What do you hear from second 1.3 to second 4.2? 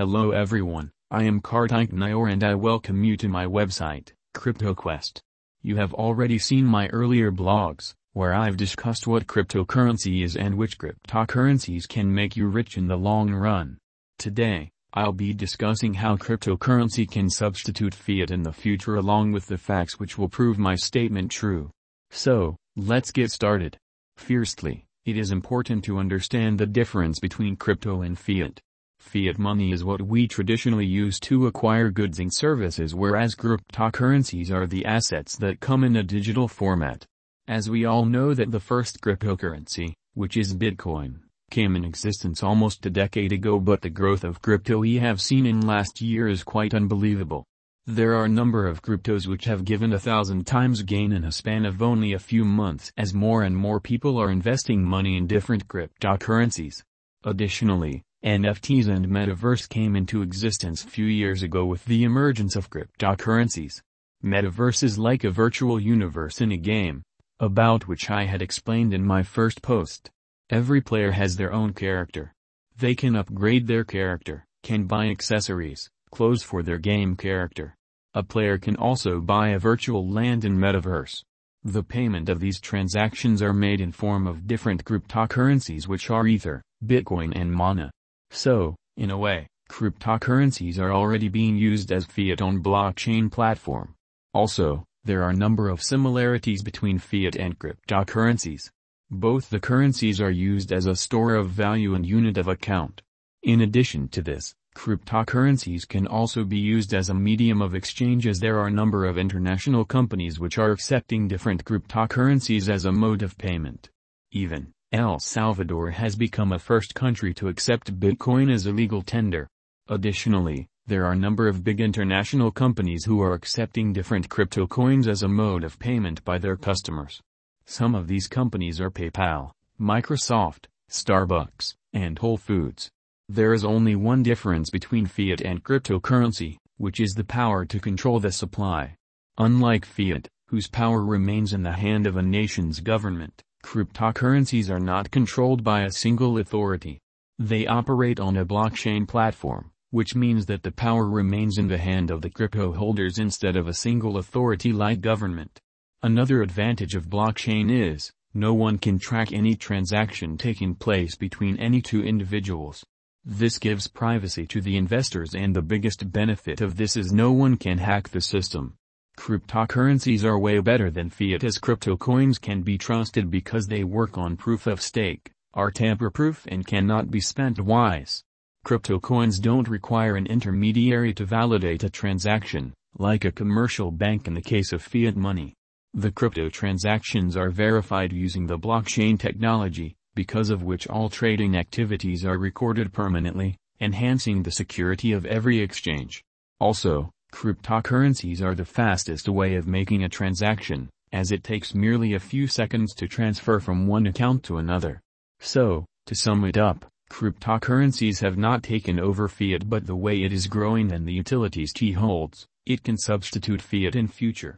Kartik Nayor and I welcome you to my website,